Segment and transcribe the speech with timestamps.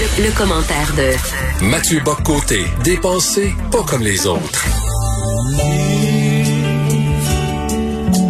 [0.00, 4.64] Le, commentaire de Mathieu Boccoté, dépensé pas comme les autres.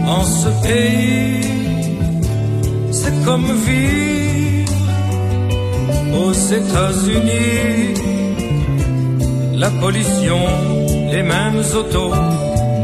[0.05, 1.41] En ce pays,
[2.91, 4.73] c'est comme vivre
[6.13, 7.95] aux États-Unis.
[9.55, 10.41] La pollution,
[11.13, 12.13] les mêmes autos,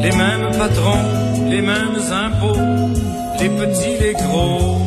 [0.00, 2.60] les mêmes patrons, les mêmes impôts,
[3.40, 4.78] les petits, les gros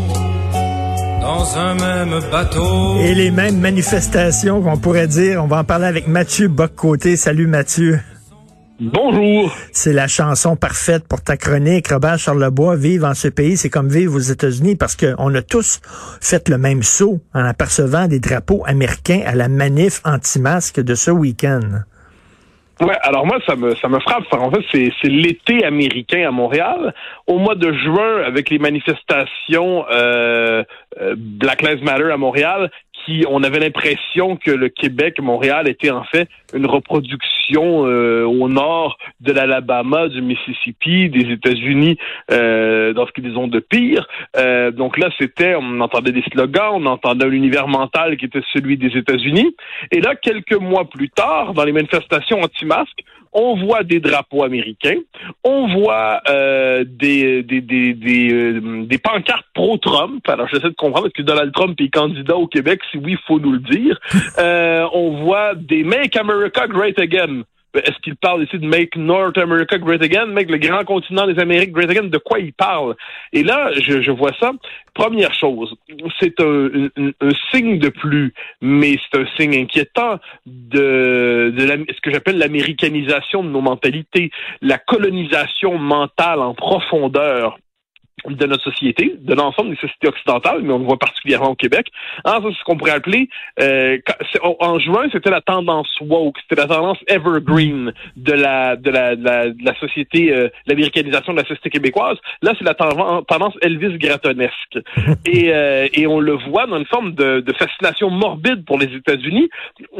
[1.30, 2.98] dans un même bateau.
[3.02, 5.44] Et les mêmes manifestations qu'on pourrait dire.
[5.44, 7.18] On va en parler avec Mathieu Boccoté.
[7.18, 8.00] Salut Mathieu.
[8.80, 9.56] Bonjour.
[9.72, 11.90] C'est la chanson parfaite pour ta chronique.
[11.90, 15.82] Robert Charlebois, vivre en ce pays, c'est comme vivre aux États-Unis parce qu'on a tous
[16.20, 21.12] fait le même saut en apercevant des drapeaux américains à la manif anti-masque de ce
[21.12, 21.84] week-end.
[22.82, 24.24] Ouais, alors moi, ça me, ça me frappe.
[24.32, 26.94] En fait, c'est, c'est l'été américain à Montréal.
[27.28, 30.64] Au mois de juin, avec les manifestations euh,
[31.02, 32.72] euh Black Lives Matter à Montréal,
[33.28, 38.98] on avait l'impression que le Québec, Montréal, était en fait une reproduction euh, au nord
[39.22, 41.98] de l'Alabama, du Mississippi, des États-Unis,
[42.32, 44.08] euh, dans ce qu'ils ont de pire.
[44.38, 48.42] Euh, donc là, c'était, on entendait des slogans, on entendait un univers mental qui était
[48.54, 49.56] celui des États-Unis.
[49.92, 55.00] Et là, quelques mois plus tard, dans les manifestations anti-masques, on voit des drapeaux américains,
[55.44, 60.28] on voit euh, des, des, des, des, euh, des pancartes pro-Trump.
[60.28, 62.82] Alors, j'essaie de comprendre, est-ce que Donald Trump est candidat au Québec?
[62.92, 64.00] Si oui, il faut nous le dire.
[64.38, 67.44] Euh, on voit des Make America Great Again.
[67.76, 71.40] Est-ce qu'il parle ici de Make North America Great Again, Make le grand continent des
[71.40, 72.06] Amériques Great Again?
[72.06, 72.96] De quoi il parle?
[73.32, 74.54] Et là, je, vois ça.
[74.96, 75.76] Première chose,
[76.20, 76.90] c'est un,
[77.52, 83.62] signe de plus, mais c'est un signe inquiétant de, ce que j'appelle l'américanisation de nos
[83.62, 84.32] mentalités,
[84.62, 87.58] la colonisation mentale en profondeur
[88.28, 91.88] de notre société, de l'ensemble des sociétés occidentales, mais on le voit particulièrement au Québec.
[92.26, 93.30] C'est ce qu'on pourrait appeler,
[93.62, 93.98] euh,
[94.60, 99.64] en juin, c'était la tendance woke, c'était la tendance evergreen de la de la de
[99.64, 102.18] la, société, euh, l'américanisation de la société québécoise.
[102.42, 104.80] Là, c'est la tendance Elvis Grattonesque,
[105.26, 108.94] et euh, et on le voit dans une forme de, de fascination morbide pour les
[108.96, 109.50] États-Unis,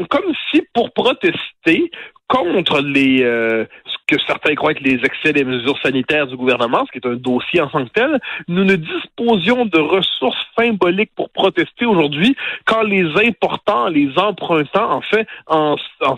[0.08, 1.90] comme si pour protester
[2.30, 3.64] contre les euh,
[4.10, 7.16] que certains croient être les excès des mesures sanitaires du gouvernement, ce qui est un
[7.16, 12.82] dossier en tant que tel, nous ne disposions de ressources symboliques pour protester aujourd'hui quand
[12.82, 16.16] les importants, les empruntants, en fait, en, en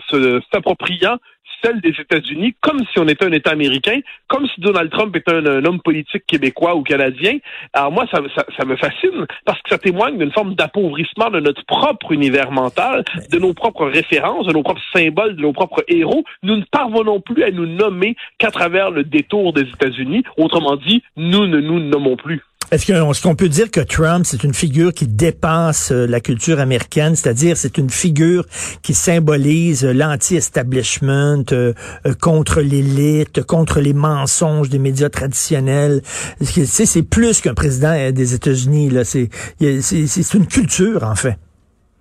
[0.51, 1.17] s'appropriant
[1.71, 5.65] des États-Unis, comme si on était un État américain, comme si Donald Trump était un,
[5.65, 7.37] homme politique québécois ou canadien.
[7.73, 11.65] Alors moi, ça, ça, me fascine parce que ça témoigne d'une forme d'appauvrissement de notre
[11.65, 16.23] propre univers mental, de nos propres références, de nos propres symboles, de nos propres héros.
[16.43, 20.23] Nous ne parvenons plus à nous nommer qu'à travers le détour des États-Unis.
[20.37, 22.41] Autrement dit, nous ne nous nommons plus.
[22.73, 27.15] Est-ce qu'on peut dire que Trump, c'est une figure qui dépasse euh, la culture américaine,
[27.15, 28.45] c'est-à-dire c'est une figure
[28.81, 31.73] qui symbolise euh, l'anti-establishment, euh,
[32.19, 36.01] contre l'élite, contre les mensonges des médias traditionnels.
[36.41, 38.89] C'est plus qu'un président des États-Unis.
[39.05, 41.37] C'est une culture, en fait.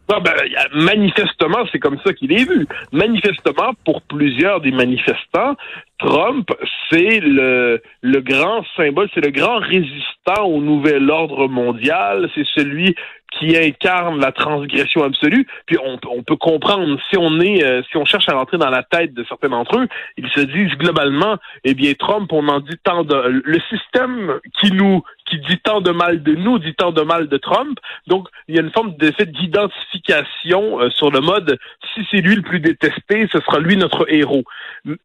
[0.09, 0.35] ben,
[0.75, 2.67] manifestement, c'est comme ça qu'il est vu.
[2.93, 5.55] Manifestement, pour plusieurs des manifestants,
[6.03, 6.49] Trump,
[6.91, 12.97] c'est le, le grand symbole, c'est le grand résistant au nouvel ordre mondial, c'est celui
[13.39, 15.47] qui incarne la transgression absolue.
[15.67, 18.71] Puis on, on peut comprendre si on est, euh, si on cherche à rentrer dans
[18.71, 22.61] la tête de certains d'entre eux, ils se disent globalement, eh bien Trump, on en
[22.61, 26.75] dit tant de, le système qui nous, qui dit tant de mal de nous, dit
[26.75, 27.79] tant de mal de Trump.
[28.07, 31.59] Donc il y a une forme d'effet d'identification euh, sur le mode,
[31.95, 34.45] si c'est lui le plus détesté, ce sera lui notre héros.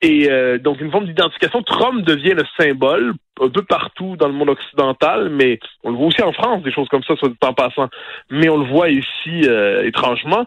[0.02, 1.62] Et euh, donc forme d'identification.
[1.64, 6.08] Trump devient le symbole un peu partout dans le monde occidental, mais on le voit
[6.08, 7.90] aussi en France, des choses comme ça, soit en passant.
[8.30, 10.46] Mais on le voit ici euh, étrangement.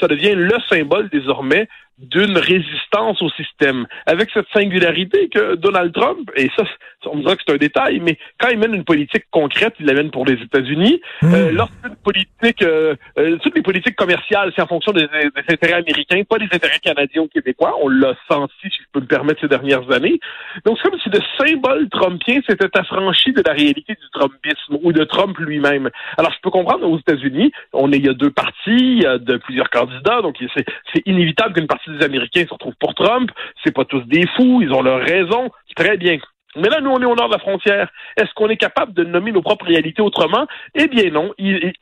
[0.00, 1.68] Ça devient le symbole désormais
[1.98, 6.64] d'une résistance au système, avec cette singularité que Donald Trump, et ça,
[7.06, 9.86] on me dirait que c'est un détail, mais quand il mène une politique concrète, il
[9.86, 11.00] la mène pour les États-Unis.
[11.22, 11.34] Mmh.
[11.34, 11.52] Euh,
[12.04, 15.08] politique, euh, euh, toutes les politiques commerciales, c'est en fonction des,
[15.48, 17.74] intérêts américains, pas des intérêts canadiens ou québécois.
[17.82, 20.20] On l'a senti, si je peux me permettre, ces dernières années.
[20.64, 24.92] Donc, c'est comme si le symbole trumpien s'était affranchi de la réalité du trumpisme ou
[24.92, 25.90] de Trump lui-même.
[26.18, 29.06] Alors, je peux comprendre aux États-Unis, on est, il y a deux partis, il y
[29.06, 33.30] a de plusieurs candidats, donc c'est inévitable qu'une partie des Américains se retrouvent pour Trump.
[33.64, 35.50] C'est pas tous des fous, ils ont leur raison.
[35.74, 36.18] Très bien.
[36.56, 37.90] Mais là, nous, on est au nord de la frontière.
[38.16, 40.46] Est-ce qu'on est capable de nommer nos propres réalités autrement?
[40.74, 41.32] Eh bien non.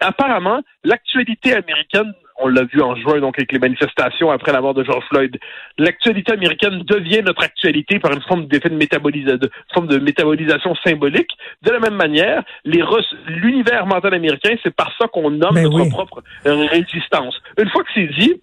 [0.01, 4.75] apparemment, l'actualité américaine on l'a vu en juin, donc avec les manifestations après la mort
[4.75, 5.39] de George Floyd.
[5.79, 11.31] L'actualité américaine devient notre actualité par une forme d'effet de, de, forme de métabolisation symbolique.
[11.63, 16.67] De la même manière, l'univers mental américain, c'est par ça qu'on nomme notre propre euh,
[16.67, 17.41] résistance.
[17.59, 18.41] Une fois que c'est dit,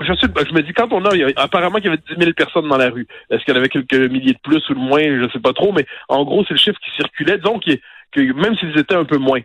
[0.00, 2.76] je, je me dis, quand on a, apparemment qu'il y avait 10 000 personnes dans
[2.76, 3.06] la rue.
[3.30, 5.40] Est-ce qu'il y en avait quelques milliers de plus ou de moins, je ne sais
[5.40, 7.38] pas trop, mais en gros, c'est le chiffre qui circulait.
[7.38, 7.64] Donc,
[8.12, 9.40] que même s'ils étaient un peu moins.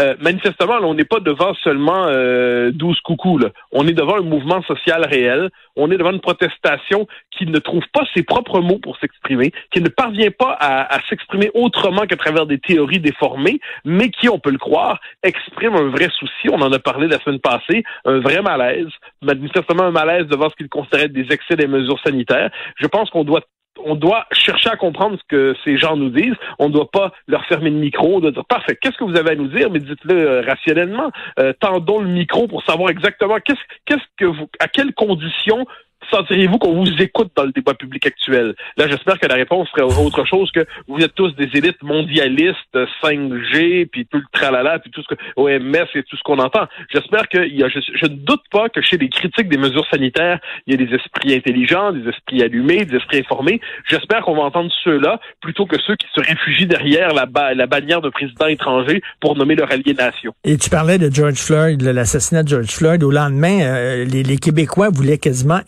[0.00, 3.38] Euh, manifestement, on n'est pas devant seulement euh, 12 coucous.
[3.38, 3.50] Là.
[3.70, 5.50] On est devant un mouvement social réel.
[5.76, 9.80] On est devant une protestation qui ne trouve pas ses propres mots pour s'exprimer, qui
[9.80, 14.40] ne parvient pas à, à s'exprimer autrement qu'à travers des théories déformées, mais qui, on
[14.40, 16.48] peut le croire, exprime un vrai souci.
[16.50, 18.88] On en a parlé la semaine passée, un vrai malaise,
[19.22, 22.50] manifestement un malaise devant ce qu'ils considéraient des excès des mesures sanitaires.
[22.80, 23.42] Je pense qu'on doit
[23.82, 26.36] on doit chercher à comprendre ce que ces gens nous disent.
[26.58, 28.16] On ne doit pas leur fermer le micro.
[28.16, 28.76] On doit dire parfait.
[28.80, 29.70] Qu'est-ce que vous avez à nous dire?
[29.70, 31.10] Mais dites-le euh, rationnellement.
[31.38, 35.66] Euh, tendons le micro pour savoir exactement qu'est-ce qu'est-ce que vous, à quelles conditions
[36.10, 38.54] sentiriez-vous qu'on vous écoute dans le débat public actuel?
[38.76, 42.78] Là, j'espère que la réponse serait autre chose que vous êtes tous des élites mondialistes,
[43.02, 46.66] 5G, puis tout le tralala, puis tout ce que OMS et tout ce qu'on entend.
[46.92, 50.38] J'espère que y a, je, ne doute pas que chez les critiques des mesures sanitaires,
[50.66, 53.60] il y a des esprits intelligents, des esprits allumés, des esprits informés.
[53.88, 58.00] J'espère qu'on va entendre ceux-là plutôt que ceux qui se réfugient derrière la, la bannière
[58.00, 60.34] de président étranger pour nommer leur aliénation.
[60.44, 63.02] Et tu parlais de George Floyd, l'assassinat de George Floyd.
[63.02, 65.60] Au lendemain, euh, les, les Québécois voulaient quasiment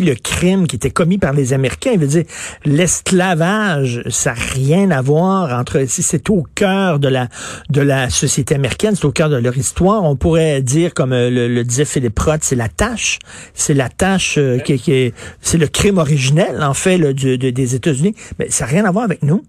[0.00, 1.90] le crime qui était commis par les Américains.
[1.92, 2.24] Il veut dire,
[2.64, 7.28] l'esclavage, ça n'a rien à voir entre, c'est au cœur de la,
[7.70, 10.04] de la société américaine, c'est au cœur de leur histoire.
[10.04, 13.18] On pourrait dire, comme euh, le, disait Philippe Roth, c'est la tâche,
[13.54, 18.14] c'est la tâche euh, qui, est, c'est le crime originel, en fait, des États-Unis.
[18.38, 19.42] Mais ça n'a rien à voir avec nous.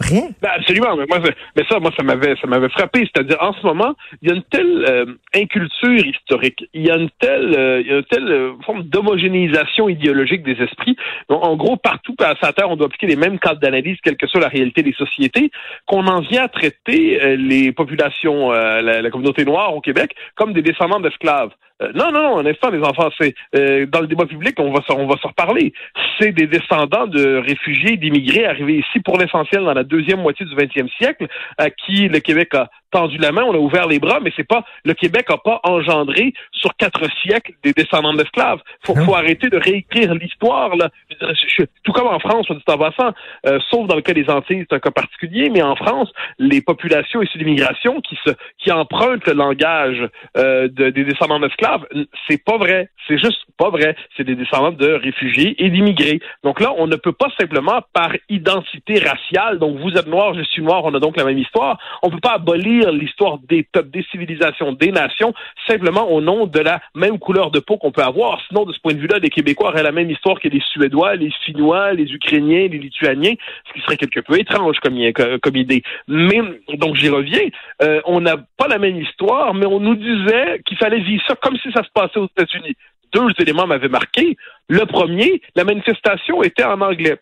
[0.00, 0.28] Rien.
[0.40, 0.96] Ben absolument.
[0.96, 1.20] Mais, moi,
[1.68, 3.00] ça, moi, ça m'avait, ça m'avait frappé.
[3.00, 6.96] C'est-à-dire, en ce moment, il y a une telle euh, inculture historique, il y a
[6.96, 10.96] une telle, euh, il y a une telle euh, forme d'homogénéisation idéologique des esprits.
[11.28, 14.16] Donc, en gros, partout à sa terre, on doit appliquer les mêmes cadres d'analyse, quelle
[14.16, 15.50] que soit la réalité des sociétés,
[15.86, 20.62] qu'on en vient à traiter les populations, la, la communauté noire au Québec, comme des
[20.62, 21.50] descendants d'esclaves.
[21.82, 24.72] Euh, non, non, non, un instant, les enfants, c'est euh, dans le débat public, on
[24.72, 25.72] va on va s'en reparler.
[26.18, 30.54] C'est des descendants de réfugiés, d'immigrés arrivés ici pour l'essentiel dans la deuxième moitié du
[30.54, 31.26] 20e siècle,
[31.56, 34.46] à qui le Québec a tendu la main, on a ouvert les bras, mais c'est
[34.46, 38.60] pas le Québec a pas engendré sur quatre siècles des descendants d'esclaves.
[38.84, 40.90] Faut, faut arrêter de réécrire l'histoire là.
[41.84, 43.12] tout comme en France, on dit en passant,
[43.46, 46.60] euh, sauf dans le cas des Antilles, c'est un cas particulier, mais en France, les
[46.60, 51.86] populations issues d'immigration qui se qui empruntent le langage euh, de, des descendants d'esclaves,
[52.28, 52.90] c'est pas vrai.
[53.06, 53.96] C'est juste pas vrai.
[54.16, 56.20] C'est des descendants de réfugiés et d'immigrés.
[56.44, 60.42] Donc là, on ne peut pas simplement par identité raciale, donc vous êtes noir, je
[60.42, 61.78] suis noir, on a donc la même histoire.
[62.02, 65.34] On peut pas abolir l'histoire des peuples, des civilisations, des nations,
[65.66, 68.40] simplement au nom de la même couleur de peau qu'on peut avoir.
[68.48, 71.16] Sinon, de ce point de vue-là, les Québécois auraient la même histoire que les Suédois,
[71.16, 73.34] les Finnois, les Ukrainiens, les Lituaniens,
[73.68, 74.98] ce qui serait quelque peu étrange comme,
[75.42, 75.82] comme idée.
[76.06, 76.40] Mais,
[76.74, 77.48] donc j'y reviens,
[77.82, 81.34] euh, on n'a pas la même histoire, mais on nous disait qu'il fallait vivre ça
[81.36, 82.76] comme si ça se passait aux États-Unis.
[83.12, 84.36] Deux éléments m'avaient marqué.
[84.68, 87.16] Le premier, la manifestation était en anglais.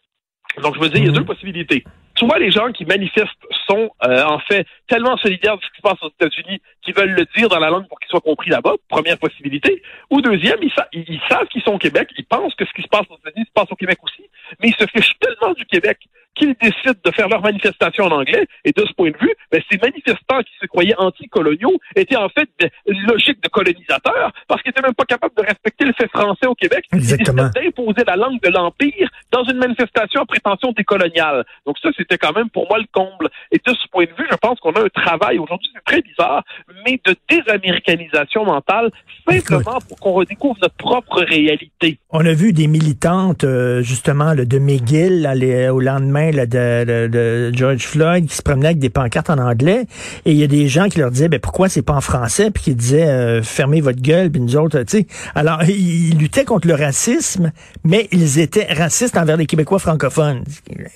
[0.62, 1.84] Donc, je veux dire, il y a deux possibilités
[2.16, 3.30] soit les gens qui manifestent
[3.66, 7.14] sont euh, en fait tellement solidaires de ce qui se passe aux États-Unis qu'ils veulent
[7.14, 9.82] le dire dans la langue pour qu'il soit compris là-bas, première possibilité.
[10.10, 12.88] Ou deuxième, ils, ils savent qu'ils sont au Québec, ils pensent que ce qui se
[12.88, 14.28] passe aux États-Unis se passe au Québec aussi,
[14.60, 15.98] mais ils se fichent tellement du Québec
[16.36, 18.46] qu'ils décident de faire leur manifestation en anglais.
[18.64, 22.28] Et de ce point de vue, ben, ces manifestants qui se croyaient anticoloniaux étaient en
[22.28, 22.48] fait
[22.86, 26.46] une logique de colonisateurs parce qu'ils n'étaient même pas capables de respecter le fait français
[26.46, 26.84] au Québec.
[26.92, 27.48] Exactement.
[27.56, 31.44] Ils d'imposer la langue de l'Empire dans une manifestation à prétention décoloniale.
[31.66, 33.28] Donc ça, c'était quand même pour moi le comble.
[33.50, 36.02] Et de ce point de vue, je pense qu'on a un travail aujourd'hui, c'est très
[36.02, 36.44] bizarre,
[36.84, 38.90] mais de désaméricanisation mentale,
[39.28, 41.98] simplement pour qu'on redécouvre notre propre réalité.
[42.10, 45.26] On a vu des militantes, euh, justement, de McGill,
[45.70, 49.86] au lendemain de, George Floyd qui se promenait avec des pancartes en anglais.
[50.24, 52.50] Et il y a des gens qui leur disaient ben pourquoi c'est pas en français?
[52.50, 54.30] Puis qui disaient euh, fermez votre gueule.
[54.30, 55.06] Puis nous autres tu sais.
[55.34, 57.52] Alors ils luttaient contre le racisme
[57.84, 60.44] mais ils étaient racistes envers les Québécois francophones.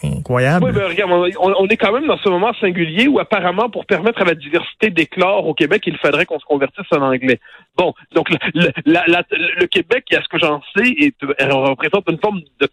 [0.02, 0.64] Incroyable.
[0.64, 1.10] Oui, ben, regarde,
[1.40, 4.90] on, est quand même dans ce moment singulier où apparemment pour permettre à la diversité
[4.90, 7.40] d'éclore au Québec il faudrait qu'on se convertisse en anglais
[7.76, 12.68] bon donc le, Québec à ce que j'en sais est, représente une forme de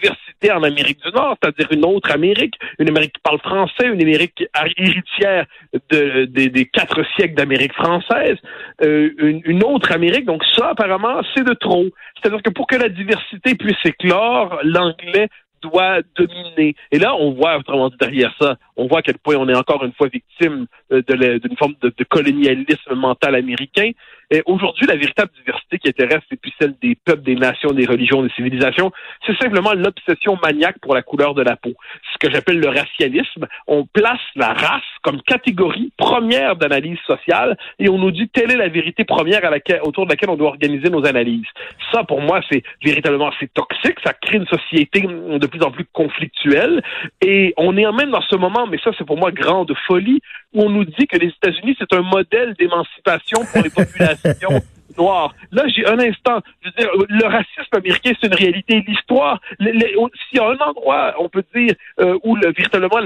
[0.00, 4.00] diversité en Amérique du Nord c'est-à-dire une autre Amérique, une Amérique qui parle français, une
[4.00, 4.44] Amérique
[4.76, 5.46] héritière
[5.90, 8.36] de, des quatre siècles d'Amérique française,
[8.82, 10.24] euh, une, autre Amérique.
[10.24, 11.86] Donc ça, apparemment, c'est de trop.
[12.16, 15.28] C'est-à-dire que pour que la diversité puisse éclore, l'anglais
[15.62, 16.74] doit dominer.
[16.92, 19.56] Et là, on voit, autrement dit, derrière ça, on voit à quel point on est
[19.56, 21.02] encore une fois victime euh,
[21.38, 23.90] d'une forme de, colonialisme mental américain.
[24.30, 27.86] Et aujourd'hui, la véritable diversité qui intéresse, c'est plus celle des peuples, des nations, des
[27.86, 28.92] religions, des civilisations.
[29.26, 31.72] C'est simplement l'obsession maniaque pour la couleur de la peau.
[32.12, 33.46] Ce que j'appelle le racialisme.
[33.66, 38.56] On place la race comme catégorie première d'analyse sociale et on nous dit telle est
[38.56, 39.42] la vérité première
[39.82, 41.46] autour de laquelle on doit organiser nos analyses.
[41.92, 43.96] Ça, pour moi, c'est véritablement assez toxique.
[44.04, 46.82] Ça crée une société de plus en plus conflictuelle
[47.20, 50.20] et on est même dans ce moment, mais ça, c'est pour moi grande folie,
[50.54, 54.62] où on nous dit que les États-Unis, c'est un modèle d'émancipation pour les populations
[54.98, 58.84] Là, j'ai un instant, je veux dire, le racisme américain, c'est une réalité.
[58.86, 59.94] L'histoire, s'il
[60.34, 62.98] y a un endroit, on peut dire, euh, où le, véritablement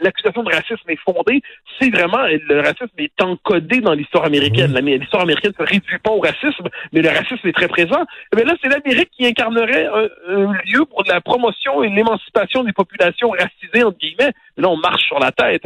[0.00, 1.42] l'accusation de racisme est fondée,
[1.80, 4.72] c'est vraiment, le racisme est encodé dans l'histoire américaine.
[4.74, 8.04] L'histoire américaine ne se réduit pas au racisme, mais le racisme est très présent.
[8.34, 12.72] Mais là, c'est l'Amérique qui incarnerait un, un, lieu pour la promotion et l'émancipation des
[12.72, 14.32] populations racisées, entre guillemets.
[14.56, 15.62] Là, on marche sur la tête.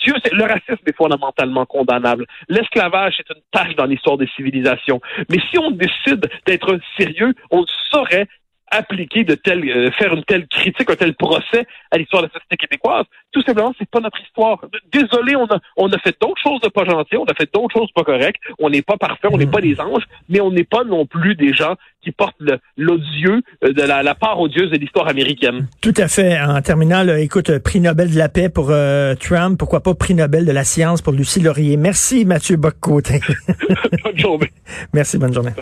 [0.00, 2.26] Dieu, le racisme est fondamentalement condamnable.
[2.48, 5.00] L'esclavage est une tâche dans l'histoire des civilisations.
[5.28, 8.26] Mais si on décide d'être sérieux, on saurait
[8.72, 12.32] appliquer de telles, euh, faire une telle critique, un tel procès à l'histoire de la
[12.32, 13.04] société québécoise.
[13.30, 14.58] Tout simplement, c'est pas notre histoire.
[14.92, 17.72] Désolé, on a, on a fait d'autres choses de pas gentilles, on a fait d'autres
[17.72, 18.40] choses pas correctes.
[18.58, 21.34] On n'est pas parfait, on n'est pas des anges, mais on n'est pas non plus
[21.34, 22.36] des gens qui portent
[22.76, 25.68] l'odieux euh, de la, part odieuse de l'histoire américaine.
[25.80, 26.40] Tout à fait.
[26.40, 30.44] En terminant, écoute, prix Nobel de la paix pour euh, Trump, pourquoi pas prix Nobel
[30.44, 31.76] de la science pour Lucie Laurier.
[31.76, 33.20] Merci Mathieu Boccoté.
[34.04, 34.50] bonne journée.
[34.92, 35.52] Merci, bonne journée.